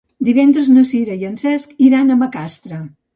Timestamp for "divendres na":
0.27-0.83